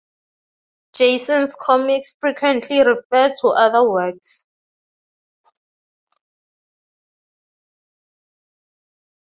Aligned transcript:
Jason's 0.93 1.53
comics 1.61 2.15
frequently 2.19 2.83
refer 2.83 3.31
to 3.39 3.49
other 3.49 3.87
works. 3.87 4.47